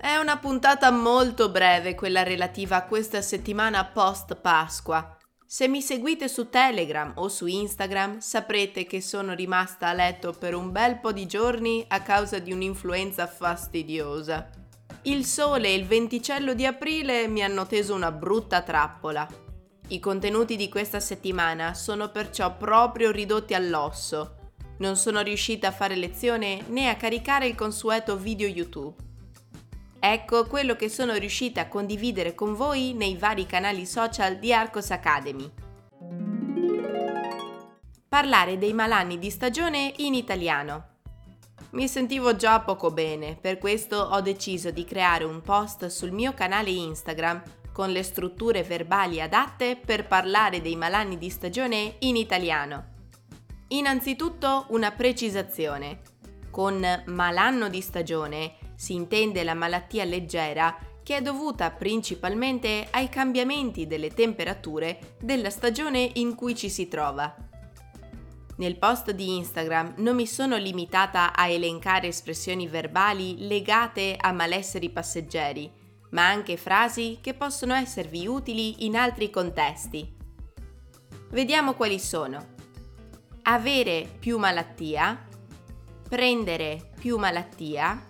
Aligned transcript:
È 0.00 0.14
una 0.14 0.38
puntata 0.38 0.92
molto 0.92 1.48
breve 1.48 1.96
quella 1.96 2.22
relativa 2.22 2.76
a 2.76 2.84
questa 2.84 3.20
settimana 3.20 3.84
post 3.84 4.36
Pasqua. 4.36 5.16
Se 5.44 5.66
mi 5.66 5.82
seguite 5.82 6.28
su 6.28 6.48
Telegram 6.48 7.14
o 7.16 7.28
su 7.28 7.46
Instagram 7.46 8.20
saprete 8.20 8.86
che 8.86 9.00
sono 9.00 9.34
rimasta 9.34 9.88
a 9.88 9.92
letto 9.92 10.32
per 10.32 10.54
un 10.54 10.70
bel 10.70 11.00
po' 11.00 11.10
di 11.10 11.26
giorni 11.26 11.84
a 11.88 12.00
causa 12.02 12.38
di 12.38 12.52
un'influenza 12.52 13.26
fastidiosa. 13.26 14.48
Il 15.02 15.24
sole 15.24 15.66
e 15.66 15.74
il 15.74 15.84
venticello 15.84 16.54
di 16.54 16.64
aprile 16.64 17.26
mi 17.26 17.42
hanno 17.42 17.66
teso 17.66 17.92
una 17.92 18.12
brutta 18.12 18.62
trappola. 18.62 19.26
I 19.88 19.98
contenuti 19.98 20.54
di 20.54 20.68
questa 20.68 21.00
settimana 21.00 21.74
sono 21.74 22.10
perciò 22.10 22.56
proprio 22.56 23.10
ridotti 23.10 23.52
all'osso. 23.52 24.52
Non 24.78 24.94
sono 24.96 25.22
riuscita 25.22 25.68
a 25.68 25.72
fare 25.72 25.96
lezione 25.96 26.62
né 26.68 26.88
a 26.88 26.94
caricare 26.94 27.48
il 27.48 27.56
consueto 27.56 28.16
video 28.16 28.46
YouTube. 28.46 29.07
Ecco 30.00 30.46
quello 30.46 30.76
che 30.76 30.88
sono 30.88 31.14
riuscita 31.14 31.62
a 31.62 31.68
condividere 31.68 32.34
con 32.34 32.54
voi 32.54 32.92
nei 32.92 33.16
vari 33.16 33.46
canali 33.46 33.84
social 33.84 34.36
di 34.36 34.52
Arcos 34.52 34.90
Academy. 34.92 35.50
Parlare 38.08 38.58
dei 38.58 38.72
malanni 38.72 39.18
di 39.18 39.28
stagione 39.28 39.92
in 39.96 40.14
italiano. 40.14 40.86
Mi 41.70 41.88
sentivo 41.88 42.36
già 42.36 42.60
poco 42.60 42.92
bene, 42.92 43.36
per 43.36 43.58
questo 43.58 43.96
ho 43.96 44.20
deciso 44.20 44.70
di 44.70 44.84
creare 44.84 45.24
un 45.24 45.42
post 45.42 45.86
sul 45.86 46.12
mio 46.12 46.32
canale 46.32 46.70
Instagram 46.70 47.42
con 47.72 47.90
le 47.90 48.02
strutture 48.02 48.62
verbali 48.62 49.20
adatte 49.20 49.76
per 49.76 50.06
parlare 50.06 50.60
dei 50.60 50.76
malanni 50.76 51.18
di 51.18 51.28
stagione 51.28 51.96
in 52.00 52.16
italiano. 52.16 52.96
Innanzitutto 53.68 54.66
una 54.68 54.92
precisazione. 54.92 56.00
Con 56.50 57.02
malanno 57.06 57.68
di 57.68 57.80
stagione 57.80 58.54
si 58.78 58.94
intende 58.94 59.42
la 59.42 59.54
malattia 59.54 60.04
leggera 60.04 60.78
che 61.02 61.16
è 61.16 61.20
dovuta 61.20 61.72
principalmente 61.72 62.86
ai 62.92 63.08
cambiamenti 63.08 63.88
delle 63.88 64.14
temperature 64.14 65.16
della 65.20 65.50
stagione 65.50 66.08
in 66.14 66.36
cui 66.36 66.54
ci 66.54 66.70
si 66.70 66.86
trova. 66.86 67.34
Nel 68.58 68.78
post 68.78 69.10
di 69.10 69.36
Instagram 69.36 69.94
non 69.96 70.14
mi 70.14 70.26
sono 70.28 70.56
limitata 70.56 71.34
a 71.34 71.48
elencare 71.48 72.06
espressioni 72.06 72.68
verbali 72.68 73.48
legate 73.48 74.14
a 74.16 74.30
malesseri 74.30 74.90
passeggeri, 74.90 75.68
ma 76.10 76.28
anche 76.28 76.56
frasi 76.56 77.18
che 77.20 77.34
possono 77.34 77.74
esservi 77.74 78.28
utili 78.28 78.84
in 78.84 78.96
altri 78.96 79.28
contesti. 79.28 80.14
Vediamo 81.30 81.74
quali 81.74 81.98
sono. 81.98 82.54
Avere 83.42 84.08
più 84.20 84.38
malattia, 84.38 85.26
prendere 86.08 86.92
più 87.00 87.16
malattia, 87.16 88.07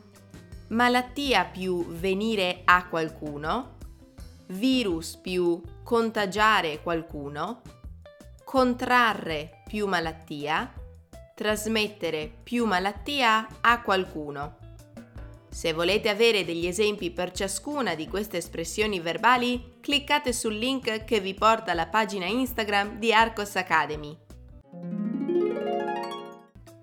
malattia 0.68 1.44
più 1.44 1.86
venire 1.86 2.62
a 2.64 2.86
qualcuno, 2.86 3.76
virus 4.48 5.16
più 5.16 5.60
contagiare 5.82 6.82
qualcuno, 6.82 7.62
contrarre 8.44 9.62
più 9.66 9.86
malattia, 9.86 10.72
trasmettere 11.34 12.30
più 12.42 12.66
malattia 12.66 13.46
a 13.60 13.80
qualcuno. 13.82 14.56
Se 15.48 15.72
volete 15.72 16.08
avere 16.10 16.44
degli 16.44 16.66
esempi 16.66 17.10
per 17.10 17.32
ciascuna 17.32 17.94
di 17.94 18.06
queste 18.06 18.36
espressioni 18.36 19.00
verbali, 19.00 19.76
cliccate 19.80 20.32
sul 20.32 20.54
link 20.54 21.04
che 21.04 21.20
vi 21.20 21.34
porta 21.34 21.72
alla 21.72 21.86
pagina 21.86 22.26
Instagram 22.26 22.98
di 22.98 23.12
Arcos 23.12 23.56
Academy. 23.56 24.16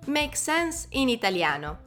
Make 0.08 0.36
sense 0.36 0.88
in 0.92 1.10
italiano. 1.10 1.85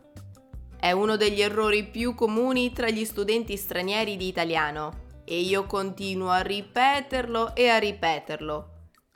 È 0.81 0.93
uno 0.93 1.17
degli 1.17 1.43
errori 1.43 1.85
più 1.85 2.15
comuni 2.15 2.73
tra 2.73 2.89
gli 2.89 3.05
studenti 3.05 3.57
stranieri 3.57 4.17
di 4.17 4.29
italiano 4.29 5.07
e 5.25 5.41
io 5.41 5.67
continuo 5.67 6.31
a 6.31 6.41
ripeterlo 6.41 7.57
e 7.57 7.69
a 7.69 7.79
ripeterlo. 7.79 8.71